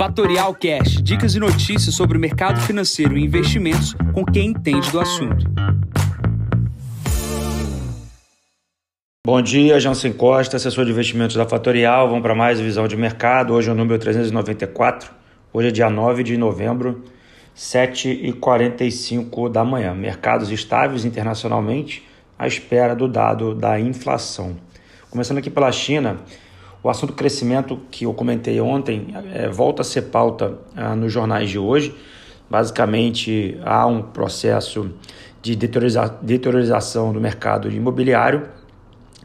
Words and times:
Fatorial 0.00 0.54
Cash, 0.54 1.02
dicas 1.02 1.34
e 1.34 1.38
notícias 1.38 1.94
sobre 1.94 2.16
o 2.16 2.20
mercado 2.20 2.58
financeiro 2.62 3.18
e 3.18 3.22
investimentos 3.22 3.94
com 4.14 4.24
quem 4.24 4.46
entende 4.46 4.90
do 4.90 4.98
assunto. 4.98 5.44
Bom 9.26 9.42
dia, 9.42 9.78
Jansen 9.78 10.14
Costa, 10.14 10.56
assessor 10.56 10.86
de 10.86 10.92
investimentos 10.92 11.36
da 11.36 11.46
Fatorial. 11.46 12.08
Vamos 12.08 12.22
para 12.22 12.34
mais 12.34 12.58
visão 12.58 12.88
de 12.88 12.96
mercado. 12.96 13.52
Hoje 13.52 13.68
é 13.68 13.72
o 13.72 13.74
número 13.74 13.98
394. 13.98 15.10
Hoje 15.52 15.68
é 15.68 15.70
dia 15.70 15.90
9 15.90 16.22
de 16.22 16.34
novembro, 16.38 17.04
7h45 17.54 19.52
da 19.52 19.62
manhã. 19.66 19.94
Mercados 19.94 20.50
estáveis 20.50 21.04
internacionalmente 21.04 22.08
à 22.38 22.46
espera 22.46 22.96
do 22.96 23.06
dado 23.06 23.54
da 23.54 23.78
inflação. 23.78 24.56
Começando 25.10 25.36
aqui 25.36 25.50
pela 25.50 25.70
China, 25.70 26.20
o 26.82 26.88
assunto 26.88 27.12
crescimento 27.12 27.78
que 27.90 28.04
eu 28.04 28.14
comentei 28.14 28.60
ontem 28.60 29.14
é, 29.34 29.48
volta 29.48 29.82
a 29.82 29.84
ser 29.84 30.02
pauta 30.02 30.58
ah, 30.74 30.96
nos 30.96 31.12
jornais 31.12 31.50
de 31.50 31.58
hoje. 31.58 31.94
Basicamente, 32.48 33.58
há 33.64 33.86
um 33.86 34.02
processo 34.02 34.90
de 35.42 35.54
deterioriza 35.54 36.18
deteriorização 36.22 37.12
do 37.12 37.20
mercado 37.20 37.70
imobiliário 37.70 38.48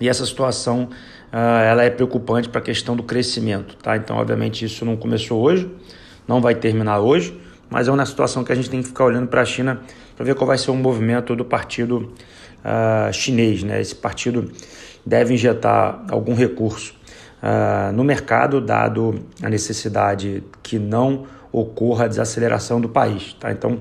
e 0.00 0.08
essa 0.08 0.26
situação 0.26 0.88
ah, 1.32 1.62
ela 1.62 1.84
é 1.84 1.90
preocupante 1.90 2.48
para 2.48 2.60
a 2.60 2.64
questão 2.64 2.96
do 2.96 3.04
crescimento. 3.04 3.76
Tá? 3.76 3.96
Então, 3.96 4.16
obviamente, 4.16 4.64
isso 4.64 4.84
não 4.84 4.96
começou 4.96 5.40
hoje, 5.40 5.70
não 6.26 6.40
vai 6.40 6.56
terminar 6.56 6.98
hoje, 6.98 7.38
mas 7.70 7.86
é 7.86 7.92
uma 7.92 8.04
situação 8.04 8.42
que 8.42 8.50
a 8.50 8.54
gente 8.54 8.68
tem 8.68 8.82
que 8.82 8.88
ficar 8.88 9.04
olhando 9.04 9.28
para 9.28 9.42
a 9.42 9.44
China 9.44 9.80
para 10.16 10.24
ver 10.24 10.34
qual 10.34 10.46
vai 10.46 10.58
ser 10.58 10.72
o 10.72 10.74
movimento 10.74 11.36
do 11.36 11.44
partido 11.44 12.12
uh, 12.64 13.12
chinês. 13.12 13.62
Né? 13.62 13.80
Esse 13.80 13.94
partido 13.94 14.50
deve 15.06 15.34
injetar 15.34 16.04
algum 16.08 16.34
recurso 16.34 16.94
uh, 17.44 17.92
no 17.92 18.02
mercado, 18.02 18.60
dado 18.60 19.26
a 19.42 19.50
necessidade 19.50 20.42
que 20.62 20.78
não 20.78 21.26
ocorra 21.52 22.06
a 22.06 22.08
desaceleração 22.08 22.80
do 22.80 22.88
país. 22.88 23.34
Tá? 23.34 23.52
Então, 23.52 23.80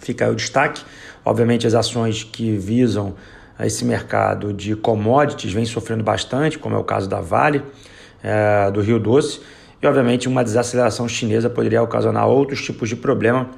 fica 0.00 0.24
aí 0.24 0.32
o 0.32 0.34
destaque. 0.34 0.82
Obviamente, 1.24 1.66
as 1.66 1.74
ações 1.74 2.24
que 2.24 2.56
visam 2.56 3.14
esse 3.60 3.84
mercado 3.84 4.52
de 4.52 4.74
commodities 4.74 5.52
vêm 5.52 5.66
sofrendo 5.66 6.02
bastante, 6.02 6.58
como 6.58 6.76
é 6.76 6.78
o 6.78 6.84
caso 6.84 7.08
da 7.08 7.20
Vale, 7.20 7.58
uh, 7.58 8.72
do 8.72 8.80
Rio 8.80 8.98
Doce, 8.98 9.40
e 9.82 9.86
obviamente 9.86 10.26
uma 10.26 10.42
desaceleração 10.42 11.06
chinesa 11.08 11.48
poderia 11.48 11.82
ocasionar 11.82 12.26
outros 12.26 12.62
tipos 12.62 12.88
de 12.88 12.96
problema, 12.96 13.50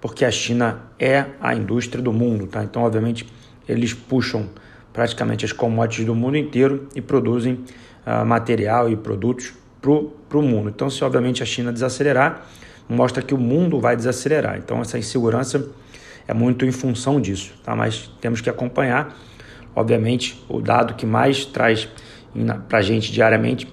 porque 0.00 0.24
a 0.24 0.30
China 0.30 0.82
é 0.98 1.26
a 1.40 1.54
indústria 1.54 2.02
do 2.02 2.12
mundo, 2.12 2.46
tá? 2.46 2.64
Então, 2.64 2.82
obviamente, 2.82 3.26
eles 3.68 3.94
puxam 3.94 4.50
praticamente 4.92 5.44
as 5.44 5.52
commodities 5.52 6.04
do 6.04 6.14
mundo 6.14 6.36
inteiro 6.36 6.88
e 6.94 7.00
produzem 7.00 7.64
uh, 8.06 8.24
material 8.24 8.90
e 8.90 8.96
produtos 8.96 9.52
para 9.80 10.38
o 10.38 10.42
mundo. 10.42 10.68
Então, 10.68 10.88
se 10.88 11.02
obviamente 11.02 11.42
a 11.42 11.46
China 11.46 11.72
desacelerar, 11.72 12.46
mostra 12.88 13.22
que 13.22 13.34
o 13.34 13.38
mundo 13.38 13.80
vai 13.80 13.96
desacelerar. 13.96 14.58
Então, 14.58 14.80
essa 14.80 14.98
insegurança 14.98 15.68
é 16.26 16.32
muito 16.32 16.64
em 16.64 16.70
função 16.70 17.20
disso, 17.20 17.52
tá? 17.64 17.74
Mas 17.74 18.10
temos 18.20 18.40
que 18.40 18.48
acompanhar. 18.48 19.16
Obviamente, 19.74 20.42
o 20.48 20.60
dado 20.60 20.94
que 20.94 21.06
mais 21.06 21.44
traz 21.44 21.88
para 22.68 22.78
a 22.78 22.82
gente 22.82 23.12
diariamente 23.12 23.66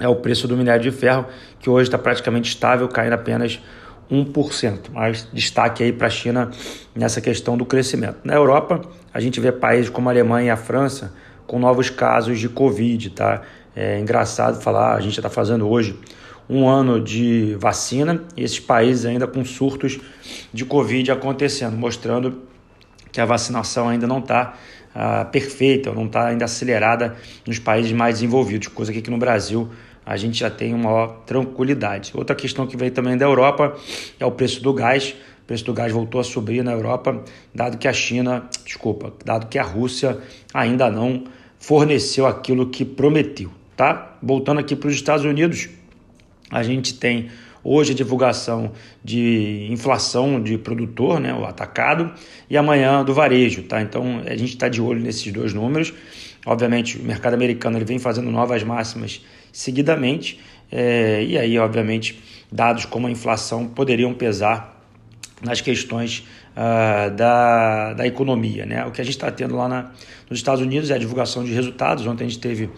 é 0.00 0.08
o 0.08 0.16
preço 0.16 0.48
do 0.48 0.56
minério 0.56 0.82
de 0.82 0.90
ferro, 0.90 1.26
que 1.60 1.70
hoje 1.70 1.88
está 1.88 1.98
praticamente 1.98 2.48
estável, 2.48 2.88
caindo 2.88 3.12
apenas 3.12 3.60
1%. 4.10 4.90
Mas 4.92 5.28
destaque 5.32 5.82
aí 5.82 5.92
para 5.92 6.08
a 6.08 6.10
China 6.10 6.50
nessa 6.94 7.20
questão 7.20 7.56
do 7.56 7.64
crescimento. 7.64 8.18
Na 8.24 8.34
Europa, 8.34 8.80
a 9.12 9.20
gente 9.20 9.40
vê 9.40 9.52
países 9.52 9.90
como 9.90 10.08
a 10.08 10.12
Alemanha 10.12 10.48
e 10.48 10.50
a 10.50 10.56
França 10.56 11.12
com 11.46 11.58
novos 11.58 11.90
casos 11.90 12.38
de 12.38 12.48
Covid, 12.48 13.10
tá? 13.10 13.42
É 13.76 13.98
engraçado 13.98 14.60
falar, 14.60 14.94
a 14.94 15.00
gente 15.00 15.18
está 15.18 15.28
fazendo 15.28 15.68
hoje 15.68 15.98
um 16.48 16.68
ano 16.68 17.00
de 17.00 17.56
vacina 17.58 18.22
e 18.36 18.44
esses 18.44 18.60
países 18.60 19.06
ainda 19.06 19.26
com 19.26 19.44
surtos 19.44 19.98
de 20.52 20.64
Covid 20.64 21.10
acontecendo, 21.10 21.76
mostrando 21.76 22.42
que 23.10 23.20
a 23.20 23.24
vacinação 23.24 23.88
ainda 23.88 24.06
não 24.06 24.18
está 24.18 24.54
uh, 24.94 25.30
perfeita, 25.30 25.92
não 25.92 26.06
está 26.06 26.26
ainda 26.26 26.44
acelerada 26.44 27.16
nos 27.46 27.58
países 27.58 27.92
mais 27.92 28.16
desenvolvidos, 28.16 28.68
coisa 28.68 28.92
que 28.92 28.98
aqui 28.98 29.10
no 29.10 29.18
Brasil 29.18 29.70
a 30.04 30.16
gente 30.16 30.38
já 30.38 30.50
tem 30.50 30.74
uma 30.74 30.84
maior 30.84 31.22
tranquilidade. 31.24 32.12
Outra 32.14 32.36
questão 32.36 32.66
que 32.66 32.76
veio 32.76 32.90
também 32.90 33.16
da 33.16 33.24
Europa 33.24 33.76
é 34.20 34.26
o 34.26 34.30
preço 34.30 34.62
do 34.62 34.72
gás. 34.72 35.14
O 35.42 35.46
preço 35.46 35.64
do 35.64 35.72
gás 35.72 35.92
voltou 35.92 36.20
a 36.20 36.24
subir 36.24 36.62
na 36.62 36.72
Europa, 36.72 37.22
dado 37.54 37.78
que 37.78 37.88
a 37.88 37.92
China, 37.92 38.48
desculpa, 38.64 39.12
dado 39.24 39.46
que 39.46 39.58
a 39.58 39.62
Rússia 39.62 40.18
ainda 40.52 40.90
não 40.90 41.24
forneceu 41.64 42.26
aquilo 42.26 42.66
que 42.66 42.84
prometeu, 42.84 43.50
tá? 43.74 44.18
Voltando 44.22 44.60
aqui 44.60 44.76
para 44.76 44.88
os 44.88 44.94
Estados 44.94 45.24
Unidos, 45.24 45.70
a 46.50 46.62
gente 46.62 46.92
tem 46.92 47.30
hoje 47.62 47.92
a 47.92 47.94
divulgação 47.94 48.72
de 49.02 49.66
inflação 49.70 50.42
de 50.42 50.58
produtor, 50.58 51.18
né, 51.18 51.32
o 51.32 51.46
atacado, 51.46 52.12
e 52.50 52.56
amanhã 52.58 53.02
do 53.02 53.14
varejo, 53.14 53.62
tá? 53.62 53.80
Então 53.80 54.20
a 54.26 54.36
gente 54.36 54.50
está 54.50 54.68
de 54.68 54.82
olho 54.82 55.00
nesses 55.00 55.32
dois 55.32 55.54
números. 55.54 55.94
Obviamente, 56.44 56.98
o 56.98 57.02
mercado 57.02 57.32
americano 57.32 57.78
ele 57.78 57.86
vem 57.86 57.98
fazendo 57.98 58.30
novas 58.30 58.62
máximas 58.62 59.24
seguidamente, 59.50 60.38
é, 60.70 61.24
e 61.24 61.38
aí, 61.38 61.58
obviamente, 61.58 62.22
dados 62.52 62.84
como 62.84 63.06
a 63.06 63.10
inflação 63.10 63.66
poderiam 63.66 64.12
pesar 64.12 64.73
nas 65.44 65.60
questões 65.60 66.26
uh, 66.56 67.14
da, 67.14 67.92
da 67.92 68.06
economia. 68.06 68.64
Né? 68.66 68.84
O 68.84 68.90
que 68.90 69.00
a 69.00 69.04
gente 69.04 69.14
está 69.14 69.30
tendo 69.30 69.56
lá 69.56 69.68
na, 69.68 69.90
nos 70.28 70.38
Estados 70.38 70.62
Unidos 70.62 70.90
é 70.90 70.94
a 70.94 70.98
divulgação 70.98 71.44
de 71.44 71.52
resultados. 71.52 72.06
Ontem 72.06 72.24
a 72.24 72.28
gente 72.28 72.40
teve 72.40 72.70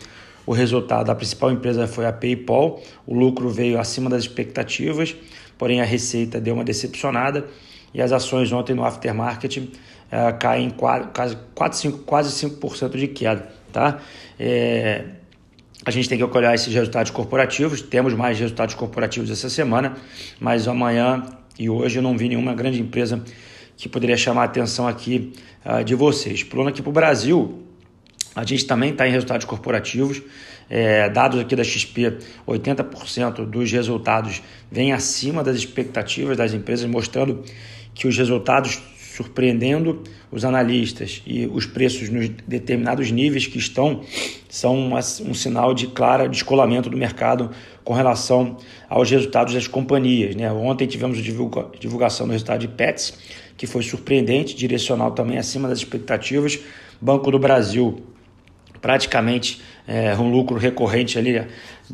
o 0.44 0.53
resultado, 0.53 1.10
a 1.10 1.15
principal 1.15 1.50
empresa 1.50 1.87
foi 1.87 2.06
a 2.06 2.12
PayPal, 2.12 2.81
o 3.04 3.15
lucro 3.15 3.49
veio 3.49 3.81
acima 3.81 4.09
das 4.09 4.22
expectativas, 4.22 5.15
porém 5.59 5.81
a 5.81 5.84
receita 5.84 6.41
deu 6.41 6.54
uma 6.54 6.62
decepcionada 6.62 7.47
e 7.93 8.00
as 8.00 8.12
ações 8.12 8.53
ontem 8.53 8.75
no 8.75 8.84
aftermarket 8.84 9.56
uh, 9.56 9.69
caem 10.38 10.71
quase, 10.71 11.37
quase, 11.54 11.78
5, 11.78 11.98
quase 12.00 12.48
5% 12.48 12.97
de 12.97 13.09
queda. 13.09 13.48
Tá? 13.72 13.98
É, 14.38 15.04
a 15.84 15.91
gente 15.91 16.09
tem 16.09 16.16
que 16.16 16.25
olhar 16.25 16.54
esses 16.54 16.72
resultados 16.72 17.10
corporativos, 17.10 17.81
temos 17.81 18.15
mais 18.15 18.38
resultados 18.38 18.75
corporativos 18.75 19.31
essa 19.31 19.50
semana, 19.50 19.97
mas 20.41 20.69
amanhã 20.69 21.25
e 21.59 21.71
hoje 21.71 21.99
eu 21.99 22.03
não 22.03 22.17
vi 22.17 22.28
nenhuma 22.28 22.55
grande 22.55 22.81
empresa 22.81 23.22
que 23.77 23.89
poderia 23.89 24.17
chamar 24.17 24.43
a 24.43 24.44
atenção 24.44 24.87
aqui 24.87 25.33
uh, 25.65 25.84
de 25.84 25.94
vocês. 25.94 26.43
Pulando 26.43 26.69
aqui 26.69 26.83
para 26.83 26.91
o 26.91 26.93
Brasil, 26.93 27.62
a 28.34 28.44
gente 28.44 28.67
também 28.67 28.91
está 28.91 29.06
em 29.09 29.11
resultados 29.11 29.47
corporativos. 29.47 30.22
É, 30.69 31.09
dados 31.09 31.39
aqui 31.39 31.55
da 31.55 31.62
XP, 31.62 32.19
80% 32.47 33.47
dos 33.47 33.71
resultados 33.71 34.43
vêm 34.71 34.93
acima 34.93 35.45
das 35.45 35.56
expectativas 35.56 36.37
das 36.37 36.53
empresas, 36.53 36.91
mostrando 36.91 37.45
que 37.95 38.09
os 38.09 38.16
resultados 38.19 38.83
surpreendendo 39.16 40.03
os 40.31 40.44
analistas 40.44 41.22
e 41.27 41.47
os 41.47 41.65
preços 41.65 42.10
nos 42.10 42.28
determinados 42.47 43.10
níveis 43.10 43.47
que 43.47 43.56
estão 43.56 44.03
são 44.47 44.77
uma, 44.77 44.99
um 44.99 45.32
sinal 45.32 45.72
de 45.72 45.87
clara 45.87 46.28
descolamento 46.28 46.91
do 46.91 46.99
mercado 46.99 47.50
com 47.82 47.94
relação 47.94 48.59
aos 48.91 49.10
resultados 49.10 49.54
das 49.54 49.66
companhias. 49.66 50.37
Né? 50.37 50.53
Ontem 50.53 50.87
tivemos 50.87 51.19
a 51.19 51.22
divulga, 51.22 51.66
divulgação 51.81 52.27
do 52.27 52.32
resultado 52.32 52.60
de 52.60 52.69
Pets, 52.69 53.19
que 53.56 53.66
foi 53.66 53.82
surpreendente, 53.82 54.54
direcional 54.54 55.12
também 55.12 55.38
acima 55.38 55.66
das 55.66 55.78
expectativas. 55.78 56.59
Banco 57.00 57.31
do 57.31 57.38
Brasil 57.38 58.03
praticamente 58.83 59.62
é, 59.88 60.15
um 60.16 60.31
lucro 60.31 60.59
recorrente 60.59 61.19
ali 61.19 61.43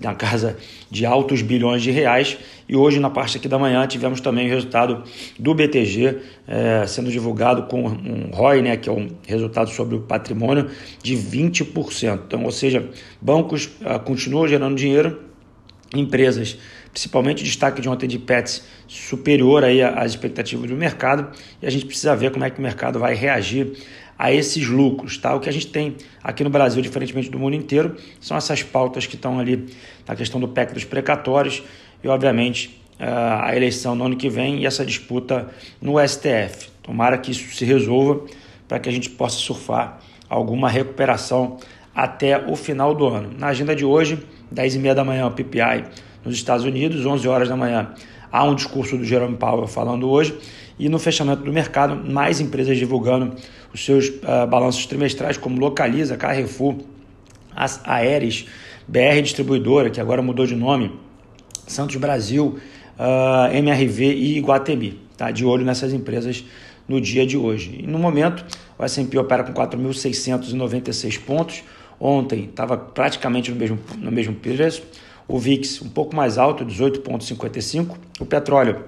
na 0.01 0.15
casa 0.15 0.57
de 0.91 1.05
altos 1.05 1.43
bilhões 1.43 1.83
de 1.83 1.91
reais. 1.91 2.39
E 2.69 2.77
hoje, 2.77 2.99
na 3.01 3.11
parte 3.11 3.37
aqui 3.37 3.49
da 3.49 3.59
manhã, 3.59 3.87
tivemos 3.87 4.21
também 4.21 4.47
o 4.47 4.51
resultado 4.51 5.03
do 5.39 5.55
BTG 5.55 6.19
é, 6.47 6.87
sendo 6.87 7.11
divulgado 7.11 7.65
com 7.65 7.85
um 7.85 8.31
ROI, 8.33 8.63
né, 8.63 8.77
que 8.77 8.89
é 8.89 8.93
um 8.93 9.09
resultado 9.27 9.71
sobre 9.71 9.97
o 9.97 10.01
patrimônio, 10.01 10.71
de 11.03 11.15
20%. 11.17 12.21
Então, 12.27 12.45
ou 12.45 12.53
seja, 12.53 12.89
bancos 13.21 13.71
ah, 13.85 13.99
continuam 13.99 14.49
gerando 14.49 14.77
dinheiro, 14.77 15.21
empresas 15.95 16.57
principalmente 16.93 17.43
o 17.43 17.45
destaque 17.45 17.81
de 17.81 17.89
ontem 17.89 18.07
de 18.07 18.19
Pets 18.19 18.63
superior 18.87 19.65
aí 19.65 19.83
às 19.83 20.13
expectativas 20.13 20.69
do 20.69 20.77
mercado 20.77 21.31
e 21.61 21.67
a 21.67 21.71
gente 21.71 21.87
precisa 21.87 22.15
ver 22.15 22.31
como 22.31 22.45
é 22.45 22.51
que 22.51 22.59
o 22.59 22.63
mercado 22.63 22.99
vai 22.99 23.15
reagir 23.15 23.73
a 24.19 24.31
esses 24.31 24.69
lucros. 24.69 25.17
Tá? 25.17 25.35
O 25.35 25.41
que 25.41 25.49
a 25.49 25.53
gente 25.53 25.69
tem 25.69 25.97
aqui 26.23 26.45
no 26.45 26.51
Brasil, 26.51 26.83
diferentemente 26.83 27.31
do 27.31 27.39
mundo 27.39 27.57
inteiro, 27.57 27.97
são 28.21 28.37
essas 28.37 28.63
pautas 28.63 29.07
que 29.07 29.17
estão 29.17 29.39
ali 29.41 29.67
na 30.07 30.15
questão 30.15 30.39
do 30.39 30.47
PEC 30.47 30.75
dos 30.75 30.85
precatórios 30.85 31.63
e, 32.05 32.09
obviamente, 32.09 32.81
a 32.99 33.57
eleição 33.57 33.95
no 33.95 34.05
ano 34.05 34.17
que 34.17 34.29
vem 34.29 34.61
e 34.61 34.67
essa 34.67 34.85
disputa 34.85 35.49
no 35.81 35.95
STF. 36.07 36.71
Tomara 36.83 37.19
que 37.19 37.33
isso 37.33 37.55
se 37.55 37.65
resolva 37.65 38.25
para 38.69 38.79
que 38.79 38.89
a 38.89 38.93
gente 38.93 39.11
possa 39.11 39.37
surfar 39.37 39.99
alguma 40.29 40.69
recuperação 40.69 41.59
até 41.95 42.39
o 42.39 42.55
final 42.55 42.95
do 42.95 43.07
ano. 43.07 43.31
Na 43.37 43.49
agenda 43.49 43.75
de 43.75 43.85
hoje, 43.85 44.19
10h30 44.55 44.95
da 44.95 45.05
manhã, 45.05 45.27
o 45.27 45.31
PPI 45.33 45.85
nos 46.25 46.35
Estados 46.35 46.65
Unidos, 46.65 47.05
11 47.05 47.27
horas 47.29 47.49
da 47.49 47.57
manhã, 47.57 47.93
há 48.31 48.45
um 48.45 48.55
discurso 48.55 48.97
do 48.97 49.05
Jerome 49.05 49.37
Powell 49.37 49.67
falando 49.67 50.09
hoje 50.09 50.37
e 50.79 50.89
no 50.89 50.99
fechamento 50.99 51.43
do 51.43 51.53
mercado, 51.53 52.11
mais 52.11 52.41
empresas 52.41 52.77
divulgando 52.79 53.35
os 53.73 53.85
seus 53.85 54.09
uh, 54.09 54.47
balanços 54.49 54.87
trimestrais, 54.87 55.37
como 55.37 55.61
Localiza, 55.61 56.17
Carrefour, 56.17 56.77
a 57.55 57.95
Aeres, 57.97 58.47
BR 58.89 59.21
Distribuidora, 59.23 59.91
que 59.91 60.01
agora 60.01 60.23
mudou 60.23 60.47
de 60.47 60.57
nome, 60.57 60.93
Santos 61.67 61.97
Brasil, 61.97 62.59
uh, 62.99 63.03
ah, 63.03 63.51
MRV 63.53 64.05
e 64.05 64.39
Iguatemi. 64.39 65.01
Tá? 65.17 65.31
De 65.31 65.45
olho 65.45 65.65
nessas 65.65 65.93
empresas 65.93 66.45
no 66.89 67.01
dia 67.01 67.27
de 67.27 67.37
hoje. 67.37 67.81
E 67.83 67.87
no 67.87 67.99
momento, 67.99 68.45
o 68.79 68.85
S&P 68.85 69.19
opera 69.19 69.45
com 69.45 69.53
4.696 69.53 71.21
pontos. 71.21 71.63
Ontem 72.01 72.45
estava 72.45 72.77
praticamente 72.77 73.51
no 73.51 73.57
mesmo, 73.57 73.79
no 73.99 74.11
mesmo 74.11 74.35
preço. 74.35 74.83
O 75.29 75.39
VIX 75.39 75.83
um 75.83 75.89
pouco 75.89 76.15
mais 76.15 76.39
alto, 76.39 76.65
18,55. 76.65 77.97
O 78.21 78.27
petróleo 78.27 78.85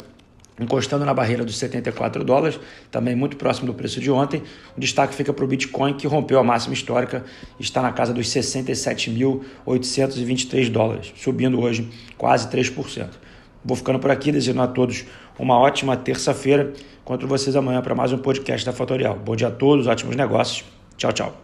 encostando 0.59 1.05
na 1.05 1.13
barreira 1.13 1.45
dos 1.45 1.59
74 1.59 2.25
dólares, 2.25 2.59
também 2.91 3.15
muito 3.15 3.37
próximo 3.37 3.67
do 3.67 3.75
preço 3.75 4.01
de 4.01 4.11
ontem. 4.11 4.43
O 4.77 4.81
destaque 4.81 5.15
fica 5.15 5.33
para 5.33 5.45
o 5.45 5.49
Bitcoin, 5.49 5.95
que 5.95 6.07
rompeu 6.07 6.39
a 6.39 6.45
máxima 6.45 6.75
histórica, 6.75 7.25
está 7.59 7.81
na 7.83 7.93
casa 7.93 8.13
dos 8.13 8.29
67.823 8.29 10.71
dólares, 10.71 11.13
subindo 11.17 11.61
hoje 11.61 11.89
quase 12.17 12.49
3%. 12.49 13.09
Vou 13.65 13.77
ficando 13.77 13.99
por 13.99 14.11
aqui, 14.11 14.31
desejando 14.31 14.61
a 14.63 14.67
todos 14.67 15.07
uma 15.39 15.59
ótima 15.59 15.97
terça-feira. 15.97 16.75
Encontro 17.03 17.27
vocês 17.27 17.57
amanhã 17.57 17.81
para 17.81 17.95
mais 17.95 18.13
um 18.13 18.19
podcast 18.19 18.67
da 18.67 18.73
Fatorial. 18.73 19.19
Bom 19.19 19.35
dia 19.35 19.49
a 19.49 19.51
todos, 19.51 19.87
ótimos 19.87 20.15
negócios. 20.15 20.65
Tchau, 20.97 21.13
tchau. 21.13 21.44